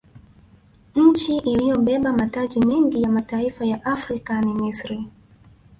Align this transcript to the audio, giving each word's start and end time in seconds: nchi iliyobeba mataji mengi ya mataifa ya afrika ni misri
nchi 0.95 1.37
iliyobeba 1.37 2.13
mataji 2.13 2.59
mengi 2.59 3.01
ya 3.01 3.09
mataifa 3.09 3.65
ya 3.65 3.85
afrika 3.85 4.41
ni 4.41 4.53
misri 4.53 5.07